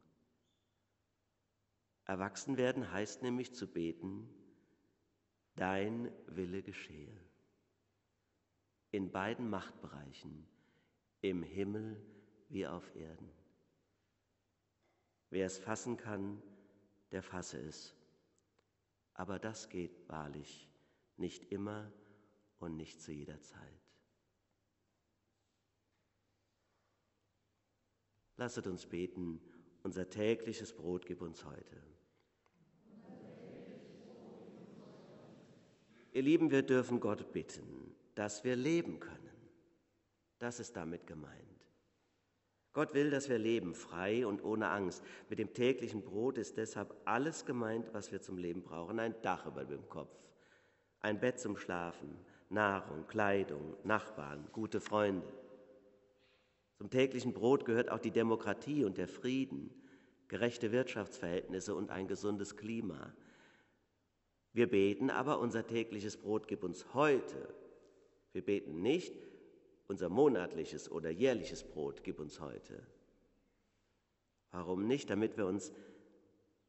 Erwachsen 2.05 2.59
werden 2.59 2.93
heißt 2.93 3.23
nämlich 3.23 3.55
zu 3.55 3.67
beten, 3.67 4.29
dein 5.57 6.13
Wille 6.27 6.63
geschehe. 6.63 7.19
In 8.91 9.11
beiden 9.11 9.49
Machtbereichen, 9.49 10.47
im 11.23 11.43
Himmel 11.43 12.14
wie 12.55 12.67
auf 12.69 12.95
Erden. 12.95 13.31
Wer 15.29 15.47
es 15.47 15.59
fassen 15.59 15.97
kann, 15.97 16.41
der 17.11 17.23
fasse 17.23 17.59
es. 17.59 17.95
Aber 19.13 19.41
das 19.41 19.69
geht 19.69 20.09
wahrlich 20.09 20.71
nicht 21.17 21.51
immer 21.51 21.93
und 22.61 22.77
nicht 22.77 23.03
zu 23.03 23.13
jeder 23.13 23.41
Zeit. 23.43 23.61
Lasset 28.37 28.69
uns 28.69 28.87
beten, 28.87 29.41
unser 29.83 30.09
tägliches 30.09 30.73
Brot 30.73 31.07
gib 31.07 31.23
uns 31.23 31.45
heute. 31.45 31.83
Ihr 36.13 36.23
Lieben, 36.23 36.53
wir 36.53 36.63
dürfen 36.63 37.01
Gott 37.01 37.33
bitten, 37.33 37.97
dass 38.15 38.45
wir 38.45 38.55
leben 38.55 39.01
können. 39.01 39.51
Das 40.39 40.61
ist 40.61 40.77
damit 40.77 41.09
gemeint. 41.09 41.54
Gott 42.75 42.93
will, 42.93 43.09
dass 43.09 43.29
wir 43.29 43.39
leben, 43.39 43.73
frei 43.73 44.27
und 44.27 44.43
ohne 44.43 44.69
Angst. 44.69 45.03
Mit 45.31 45.39
dem 45.39 45.55
täglichen 45.55 46.03
Brot 46.03 46.39
ist 46.39 46.57
deshalb 46.57 46.95
alles 47.05 47.47
gemeint, 47.47 47.95
was 47.95 48.11
wir 48.11 48.21
zum 48.21 48.37
Leben 48.37 48.63
brauchen. 48.63 48.99
Ein 48.99 49.15
Dach 49.23 49.47
über 49.47 49.65
dem 49.65 49.89
Kopf, 49.89 50.13
ein 51.01 51.21
Bett 51.21 51.39
zum 51.39 51.57
Schlafen, 51.57 52.19
Nahrung, 52.51 53.07
Kleidung, 53.07 53.77
Nachbarn, 53.85 54.49
gute 54.53 54.81
Freunde. 54.81 55.27
Zum 56.79 56.91
täglichen 56.91 57.33
Brot 57.33 57.65
gehört 57.65 57.91
auch 57.91 58.01
die 58.01 58.11
Demokratie 58.11 58.85
und 58.85 58.99
der 58.99 59.09
Frieden, 59.09 59.71
gerechte 60.27 60.73
Wirtschaftsverhältnisse 60.73 61.77
und 61.77 61.91
ein 61.91 62.09
gesundes 62.09 62.57
Klima. 62.57 63.15
Wir 64.53 64.69
beten 64.69 65.11
aber, 65.11 65.39
unser 65.39 65.65
tägliches 65.65 66.17
Brot 66.17 66.49
gib 66.49 66.65
uns 66.65 66.93
heute. 66.93 67.55
Wir 68.33 68.45
beten 68.45 68.83
nicht, 68.83 69.15
unser 69.89 70.09
monatliches 70.09 70.91
oder 70.91 71.11
jährliches 71.11 71.63
Brot 71.63 72.03
gib 72.05 72.19
uns 72.21 72.41
heute. 72.41 72.83
Warum 74.51 74.87
nicht? 74.87 75.11
Damit 75.11 75.37
wir 75.37 75.47
uns 75.47 75.73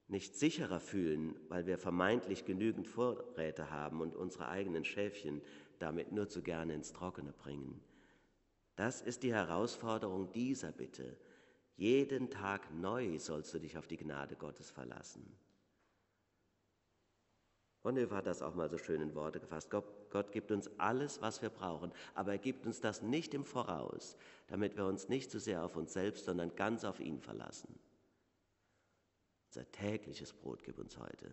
nicht 0.07 0.35
sicherer 0.35 0.79
fühlen, 0.79 1.35
weil 1.49 1.65
wir 1.65 1.77
vermeintlich 1.77 2.45
genügend 2.45 2.87
Vorräte 2.87 3.71
haben 3.71 4.01
und 4.01 4.15
unsere 4.15 4.49
eigenen 4.49 4.85
Schäfchen 4.85 5.41
damit 5.79 6.11
nur 6.11 6.27
zu 6.27 6.41
gerne 6.41 6.73
ins 6.73 6.93
Trockene 6.93 7.31
bringen. 7.31 7.81
Das 8.75 9.01
ist 9.01 9.23
die 9.23 9.33
Herausforderung 9.33 10.31
dieser 10.31 10.71
Bitte. 10.71 11.17
Jeden 11.77 12.29
Tag 12.29 12.73
neu 12.73 13.17
sollst 13.19 13.53
du 13.53 13.59
dich 13.59 13.77
auf 13.77 13.87
die 13.87 13.97
Gnade 13.97 14.35
Gottes 14.35 14.69
verlassen. 14.69 15.25
Bonhoeffer 17.85 18.15
hat 18.15 18.25
das 18.25 18.41
auch 18.41 18.55
mal 18.55 18.67
so 18.67 18.79
schön 18.79 18.99
in 18.99 19.13
Worte 19.13 19.39
gefasst. 19.39 19.69
Gott, 19.69 19.85
Gott, 20.09 20.31
gibt 20.31 20.51
uns 20.51 20.67
alles, 20.79 21.21
was 21.21 21.43
wir 21.43 21.51
brauchen, 21.51 21.91
aber 22.15 22.31
er 22.31 22.37
gibt 22.39 22.65
uns 22.65 22.81
das 22.81 23.03
nicht 23.03 23.35
im 23.35 23.45
Voraus, 23.45 24.17
damit 24.47 24.75
wir 24.75 24.87
uns 24.87 25.07
nicht 25.07 25.29
zu 25.29 25.37
so 25.37 25.45
sehr 25.45 25.63
auf 25.63 25.75
uns 25.75 25.93
selbst, 25.93 26.25
sondern 26.25 26.55
ganz 26.55 26.83
auf 26.83 26.99
ihn 26.99 27.19
verlassen. 27.19 27.77
Unser 29.49 29.71
tägliches 29.71 30.33
Brot 30.33 30.63
gib 30.63 30.79
uns 30.79 30.97
heute. 30.97 31.29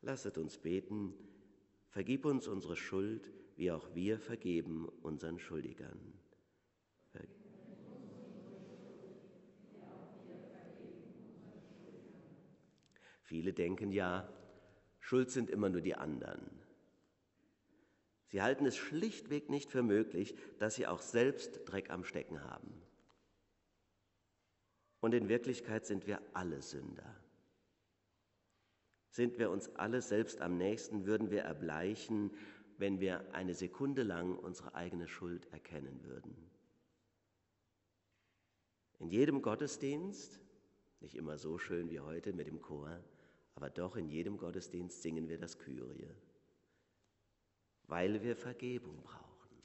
Lasset 0.00 0.38
uns 0.38 0.58
beten, 0.58 1.14
vergib 1.90 2.24
uns 2.24 2.48
unsere 2.48 2.74
Schuld, 2.74 3.30
wie 3.54 3.70
auch 3.70 3.94
wir 3.94 4.18
vergeben 4.18 4.88
unseren 5.02 5.38
Schuldigern. 5.38 6.20
Viele 13.30 13.52
denken 13.52 13.92
ja, 13.92 14.28
schuld 14.98 15.30
sind 15.30 15.50
immer 15.50 15.68
nur 15.68 15.82
die 15.82 15.94
anderen. 15.94 16.50
Sie 18.26 18.42
halten 18.42 18.66
es 18.66 18.76
schlichtweg 18.76 19.48
nicht 19.48 19.70
für 19.70 19.84
möglich, 19.84 20.34
dass 20.58 20.74
sie 20.74 20.88
auch 20.88 21.00
selbst 21.00 21.60
Dreck 21.64 21.90
am 21.90 22.02
Stecken 22.02 22.42
haben. 22.42 22.82
Und 24.98 25.14
in 25.14 25.28
Wirklichkeit 25.28 25.86
sind 25.86 26.08
wir 26.08 26.20
alle 26.32 26.60
Sünder. 26.60 27.14
Sind 29.10 29.38
wir 29.38 29.50
uns 29.50 29.68
alle 29.76 30.02
selbst 30.02 30.40
am 30.40 30.56
nächsten, 30.56 31.06
würden 31.06 31.30
wir 31.30 31.42
erbleichen, 31.42 32.32
wenn 32.78 32.98
wir 32.98 33.32
eine 33.32 33.54
Sekunde 33.54 34.02
lang 34.02 34.36
unsere 34.36 34.74
eigene 34.74 35.06
Schuld 35.06 35.46
erkennen 35.52 36.02
würden. 36.02 36.50
In 38.98 39.08
jedem 39.08 39.40
Gottesdienst, 39.40 40.40
nicht 40.98 41.14
immer 41.14 41.38
so 41.38 41.58
schön 41.58 41.90
wie 41.90 42.00
heute 42.00 42.32
mit 42.32 42.48
dem 42.48 42.60
Chor, 42.60 43.04
aber 43.60 43.68
doch 43.68 43.96
in 43.96 44.08
jedem 44.08 44.38
Gottesdienst 44.38 45.02
singen 45.02 45.28
wir 45.28 45.36
das 45.36 45.58
Kyrie, 45.58 46.08
weil 47.88 48.22
wir 48.22 48.34
Vergebung 48.34 49.02
brauchen. 49.02 49.62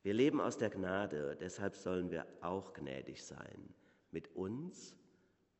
Wir 0.00 0.14
leben 0.14 0.40
aus 0.40 0.56
der 0.56 0.70
Gnade, 0.70 1.36
deshalb 1.38 1.76
sollen 1.76 2.10
wir 2.10 2.26
auch 2.40 2.72
gnädig 2.72 3.22
sein, 3.22 3.74
mit 4.10 4.34
uns, 4.34 4.96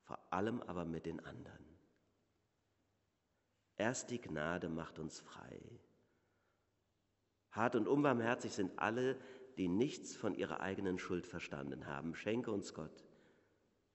vor 0.00 0.18
allem 0.32 0.62
aber 0.62 0.86
mit 0.86 1.04
den 1.04 1.20
anderen. 1.20 1.66
Erst 3.76 4.10
die 4.10 4.22
Gnade 4.22 4.70
macht 4.70 4.98
uns 4.98 5.20
frei. 5.20 5.60
Hart 7.50 7.76
und 7.76 7.86
unbarmherzig 7.86 8.52
sind 8.52 8.78
alle, 8.78 9.20
die 9.58 9.68
nichts 9.68 10.16
von 10.16 10.34
ihrer 10.34 10.60
eigenen 10.60 10.98
Schuld 10.98 11.26
verstanden 11.26 11.86
haben. 11.86 12.14
Schenke 12.14 12.52
uns 12.52 12.72
Gott 12.72 13.04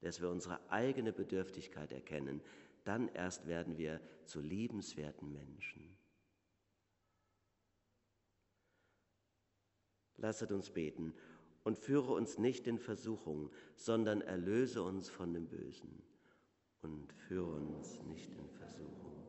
dass 0.06 0.22
wir 0.22 0.30
unsere 0.30 0.60
eigene 0.70 1.12
Bedürftigkeit 1.12 1.92
erkennen, 1.92 2.40
dann 2.84 3.08
erst 3.10 3.48
werden 3.48 3.80
wir 3.80 4.00
zu 4.26 4.40
liebenswerten 4.40 5.32
Menschen. 5.32 5.98
Lasset 10.18 10.52
uns 10.52 10.70
beten 10.70 11.16
und 11.64 11.80
führe 11.80 12.14
uns 12.14 12.38
nicht 12.38 12.68
in 12.68 12.78
Versuchung, 12.78 13.50
sondern 13.76 14.22
erlöse 14.22 14.84
uns 14.84 15.10
von 15.10 15.34
dem 15.34 15.48
Bösen. 15.48 16.04
Und 16.84 17.12
führe 17.14 17.54
uns 17.54 18.04
nicht 18.04 18.32
in 18.36 18.48
Versuchung, 18.48 19.26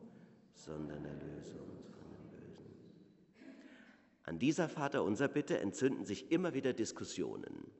sondern 0.53 1.03
erlöse 1.03 1.59
uns 1.59 1.87
von 1.87 2.07
dem 2.11 2.29
Bösen. 2.29 2.65
An 4.21 4.37
dieser 4.37 4.69
Vater 4.69 5.03
unser 5.03 5.27
Bitte 5.27 5.57
entzünden 5.57 6.05
sich 6.05 6.31
immer 6.31 6.53
wieder 6.53 6.73
Diskussionen. 6.73 7.71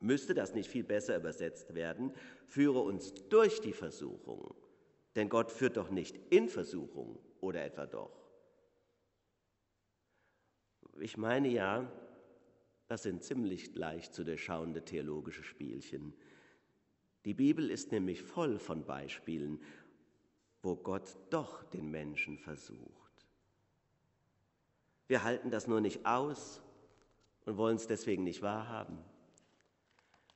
Müsste 0.00 0.34
das 0.34 0.54
nicht 0.54 0.70
viel 0.70 0.84
besser 0.84 1.16
übersetzt 1.16 1.74
werden? 1.74 2.12
Führe 2.46 2.80
uns 2.80 3.14
durch 3.28 3.60
die 3.60 3.72
Versuchung. 3.72 4.54
Denn 5.16 5.28
Gott 5.28 5.50
führt 5.50 5.76
doch 5.76 5.90
nicht 5.90 6.16
in 6.30 6.48
Versuchung 6.48 7.18
oder 7.40 7.64
etwa 7.64 7.86
doch. 7.86 8.16
Ich 11.00 11.16
meine 11.16 11.48
ja, 11.48 11.90
das 12.86 13.02
sind 13.02 13.24
ziemlich 13.24 13.74
leicht 13.74 14.14
zu 14.14 14.24
durchschauende 14.24 14.84
theologische 14.84 15.42
Spielchen. 15.42 16.14
Die 17.24 17.34
Bibel 17.34 17.70
ist 17.70 17.92
nämlich 17.92 18.22
voll 18.22 18.58
von 18.58 18.84
Beispielen, 18.84 19.60
wo 20.62 20.76
Gott 20.76 21.16
doch 21.30 21.64
den 21.64 21.90
Menschen 21.90 22.38
versucht. 22.38 23.26
Wir 25.06 25.24
halten 25.24 25.50
das 25.50 25.66
nur 25.66 25.80
nicht 25.80 26.06
aus 26.06 26.62
und 27.44 27.56
wollen 27.56 27.76
es 27.76 27.86
deswegen 27.86 28.24
nicht 28.24 28.42
wahrhaben. 28.42 28.98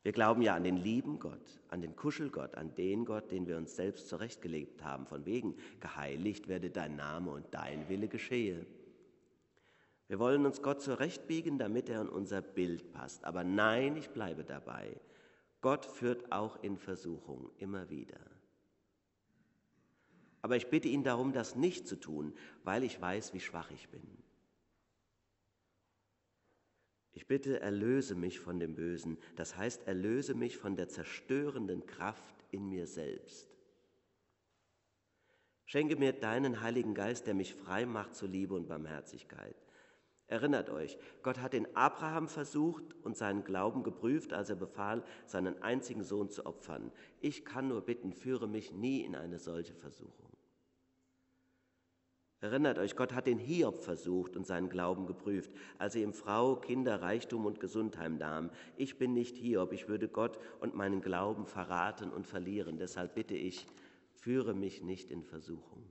Wir 0.02 0.12
glauben 0.12 0.42
ja 0.42 0.54
an 0.54 0.64
den 0.64 0.76
lieben 0.76 1.20
Gott, 1.20 1.60
an 1.68 1.80
den 1.80 1.94
Kuschelgott, 1.94 2.56
an 2.56 2.74
den 2.74 3.04
Gott, 3.04 3.30
den 3.30 3.46
wir 3.46 3.56
uns 3.56 3.76
selbst 3.76 4.08
zurechtgelegt 4.08 4.82
haben, 4.82 5.06
von 5.06 5.24
wegen, 5.26 5.54
geheiligt 5.80 6.48
werde 6.48 6.70
dein 6.70 6.96
Name 6.96 7.30
und 7.30 7.46
dein 7.52 7.88
Wille 7.88 8.08
geschehe. 8.08 8.66
Wir 10.08 10.18
wollen 10.18 10.44
uns 10.44 10.60
Gott 10.60 10.82
zurechtbiegen, 10.82 11.56
damit 11.58 11.88
er 11.88 12.02
in 12.02 12.08
unser 12.08 12.42
Bild 12.42 12.92
passt. 12.92 13.24
Aber 13.24 13.44
nein, 13.44 13.96
ich 13.96 14.10
bleibe 14.10 14.44
dabei. 14.44 15.00
Gott 15.60 15.86
führt 15.86 16.32
auch 16.32 16.60
in 16.62 16.76
Versuchung 16.76 17.50
immer 17.58 17.88
wieder. 17.88 18.18
Aber 20.42 20.56
ich 20.56 20.66
bitte 20.66 20.88
ihn 20.88 21.04
darum, 21.04 21.32
das 21.32 21.54
nicht 21.54 21.86
zu 21.86 21.94
tun, 21.94 22.34
weil 22.64 22.82
ich 22.82 23.00
weiß, 23.00 23.32
wie 23.32 23.40
schwach 23.40 23.70
ich 23.70 23.88
bin. 23.88 24.02
Ich 27.12 27.26
bitte, 27.26 27.60
erlöse 27.60 28.14
mich 28.14 28.40
von 28.40 28.58
dem 28.58 28.74
Bösen, 28.74 29.18
das 29.36 29.56
heißt, 29.56 29.86
erlöse 29.86 30.34
mich 30.34 30.56
von 30.56 30.76
der 30.76 30.88
zerstörenden 30.88 31.84
Kraft 31.86 32.34
in 32.50 32.68
mir 32.68 32.86
selbst. 32.86 33.48
Schenke 35.66 35.96
mir 35.96 36.12
deinen 36.12 36.60
Heiligen 36.60 36.94
Geist, 36.94 37.26
der 37.26 37.34
mich 37.34 37.54
frei 37.54 37.86
macht 37.86 38.14
zu 38.14 38.26
Liebe 38.26 38.54
und 38.54 38.68
Barmherzigkeit. 38.68 39.56
Erinnert 40.26 40.70
euch, 40.70 40.96
Gott 41.22 41.40
hat 41.40 41.52
den 41.52 41.76
Abraham 41.76 42.26
versucht 42.28 42.94
und 43.02 43.18
seinen 43.18 43.44
Glauben 43.44 43.82
geprüft, 43.82 44.32
als 44.32 44.48
er 44.48 44.56
befahl, 44.56 45.04
seinen 45.26 45.62
einzigen 45.62 46.04
Sohn 46.04 46.30
zu 46.30 46.46
opfern. 46.46 46.90
Ich 47.20 47.44
kann 47.44 47.68
nur 47.68 47.82
bitten, 47.82 48.14
führe 48.14 48.48
mich 48.48 48.72
nie 48.72 49.02
in 49.02 49.14
eine 49.14 49.38
solche 49.38 49.74
Versuchung. 49.74 50.31
Erinnert 52.42 52.76
euch, 52.78 52.96
Gott 52.96 53.12
hat 53.12 53.28
den 53.28 53.38
Hiob 53.38 53.78
versucht 53.84 54.36
und 54.36 54.48
seinen 54.48 54.68
Glauben 54.68 55.06
geprüft, 55.06 55.52
als 55.78 55.94
er 55.94 56.02
ihm 56.02 56.12
Frau, 56.12 56.56
Kinder, 56.56 57.00
Reichtum 57.00 57.46
und 57.46 57.60
Gesundheit 57.60 58.18
nahm. 58.18 58.50
Ich 58.76 58.98
bin 58.98 59.14
nicht 59.14 59.36
Hiob, 59.36 59.72
ich 59.72 59.86
würde 59.86 60.08
Gott 60.08 60.40
und 60.58 60.74
meinen 60.74 61.02
Glauben 61.02 61.46
verraten 61.46 62.10
und 62.10 62.26
verlieren. 62.26 62.78
Deshalb 62.78 63.14
bitte 63.14 63.36
ich, 63.36 63.64
führe 64.10 64.54
mich 64.54 64.82
nicht 64.82 65.12
in 65.12 65.22
Versuchung. 65.22 65.84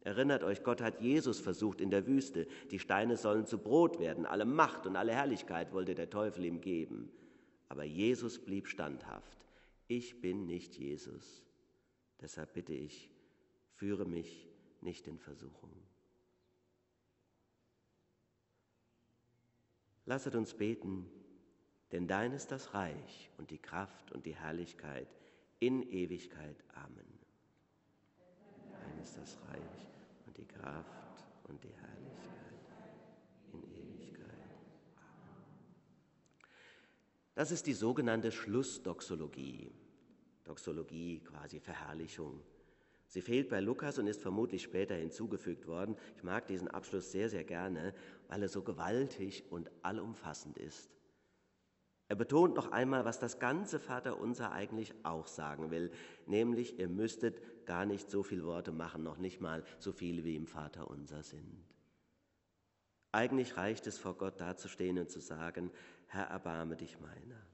Erinnert 0.00 0.42
euch, 0.42 0.64
Gott 0.64 0.80
hat 0.80 1.02
Jesus 1.02 1.38
versucht 1.38 1.82
in 1.82 1.90
der 1.90 2.06
Wüste. 2.06 2.46
Die 2.70 2.78
Steine 2.78 3.18
sollen 3.18 3.44
zu 3.44 3.58
Brot 3.58 3.98
werden. 3.98 4.24
Alle 4.24 4.46
Macht 4.46 4.86
und 4.86 4.96
alle 4.96 5.12
Herrlichkeit 5.12 5.74
wollte 5.74 5.94
der 5.94 6.08
Teufel 6.08 6.46
ihm 6.46 6.62
geben. 6.62 7.12
Aber 7.68 7.84
Jesus 7.84 8.38
blieb 8.38 8.68
standhaft. 8.68 9.36
Ich 9.86 10.22
bin 10.22 10.46
nicht 10.46 10.76
Jesus. 10.76 11.44
Deshalb 12.22 12.54
bitte 12.54 12.72
ich, 12.72 13.10
führe 13.74 14.06
mich 14.06 14.47
nicht 14.80 15.06
in 15.06 15.18
Versuchung. 15.18 15.70
Lasset 20.06 20.34
uns 20.34 20.54
beten, 20.54 21.10
denn 21.92 22.06
dein 22.06 22.32
ist 22.32 22.50
das 22.50 22.72
Reich 22.74 23.30
und 23.36 23.50
die 23.50 23.58
Kraft 23.58 24.10
und 24.12 24.24
die 24.24 24.34
Herrlichkeit 24.34 25.08
in 25.58 25.82
Ewigkeit. 25.82 26.56
Amen. 26.74 27.18
Dein 28.72 29.02
ist 29.02 29.16
das 29.16 29.38
Reich 29.48 29.86
und 30.26 30.36
die 30.36 30.46
Kraft 30.46 31.26
und 31.44 31.62
die 31.62 31.74
Herrlichkeit 31.74 32.58
in 33.52 33.62
Ewigkeit. 33.64 34.28
Amen. 34.96 35.54
Das 37.34 37.50
ist 37.50 37.66
die 37.66 37.74
sogenannte 37.74 38.32
Schlussdoxologie. 38.32 39.70
Doxologie, 40.44 41.20
quasi 41.20 41.60
Verherrlichung. 41.60 42.42
Sie 43.08 43.22
fehlt 43.22 43.48
bei 43.48 43.60
Lukas 43.60 43.98
und 43.98 44.06
ist 44.06 44.20
vermutlich 44.20 44.62
später 44.62 44.94
hinzugefügt 44.94 45.66
worden. 45.66 45.96
Ich 46.16 46.22
mag 46.22 46.46
diesen 46.46 46.68
Abschluss 46.68 47.10
sehr, 47.10 47.30
sehr 47.30 47.44
gerne, 47.44 47.94
weil 48.28 48.42
er 48.42 48.48
so 48.48 48.62
gewaltig 48.62 49.44
und 49.50 49.70
allumfassend 49.82 50.58
ist. 50.58 50.90
Er 52.08 52.16
betont 52.16 52.54
noch 52.54 52.70
einmal, 52.70 53.04
was 53.04 53.18
das 53.18 53.38
ganze 53.38 53.80
Vaterunser 53.80 54.52
eigentlich 54.52 54.94
auch 55.04 55.26
sagen 55.26 55.70
will, 55.70 55.90
nämlich 56.26 56.78
ihr 56.78 56.88
müsstet 56.88 57.66
gar 57.66 57.86
nicht 57.86 58.10
so 58.10 58.22
viele 58.22 58.44
Worte 58.44 58.72
machen, 58.72 59.02
noch 59.02 59.18
nicht 59.18 59.40
mal 59.40 59.64
so 59.78 59.92
viele 59.92 60.24
wie 60.24 60.36
im 60.36 60.46
Vaterunser 60.46 61.22
sind. 61.22 61.64
Eigentlich 63.12 63.56
reicht 63.56 63.86
es 63.86 63.98
vor 63.98 64.16
Gott 64.16 64.40
dazustehen 64.40 64.98
und 64.98 65.10
zu 65.10 65.20
sagen, 65.20 65.70
Herr, 66.06 66.26
erbarme 66.26 66.76
dich 66.76 67.00
meiner. 67.00 67.46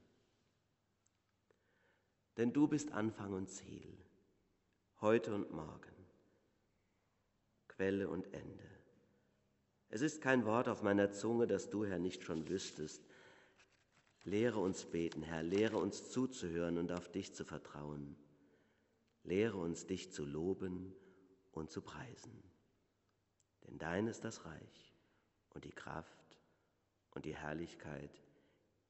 Denn 2.37 2.51
du 2.51 2.67
bist 2.67 2.91
Anfang 2.91 3.33
und 3.33 3.49
Ziel 3.49 4.04
heute 5.01 5.33
und 5.33 5.51
morgen, 5.51 5.93
Quelle 7.67 8.09
und 8.09 8.33
Ende. 8.33 8.69
Es 9.89 10.01
ist 10.01 10.21
kein 10.21 10.45
Wort 10.45 10.67
auf 10.67 10.81
meiner 10.81 11.11
Zunge, 11.11 11.47
das 11.47 11.69
du, 11.69 11.85
Herr, 11.85 11.99
nicht 11.99 12.23
schon 12.23 12.47
wüsstest. 12.47 13.03
Lehre 14.23 14.59
uns 14.59 14.85
beten, 14.85 15.21
Herr, 15.21 15.43
lehre 15.43 15.77
uns 15.77 16.09
zuzuhören 16.09 16.77
und 16.77 16.91
auf 16.91 17.11
dich 17.11 17.33
zu 17.33 17.45
vertrauen. 17.45 18.15
Lehre 19.23 19.57
uns, 19.57 19.85
dich 19.85 20.11
zu 20.11 20.25
loben 20.25 20.95
und 21.51 21.71
zu 21.71 21.81
preisen. 21.81 22.43
Denn 23.67 23.77
dein 23.77 24.07
ist 24.07 24.23
das 24.23 24.45
Reich 24.45 24.93
und 25.53 25.65
die 25.65 25.71
Kraft 25.71 26.39
und 27.11 27.25
die 27.25 27.35
Herrlichkeit 27.35 28.21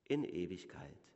in 0.05 0.23
Ewigkeit. 0.23 1.14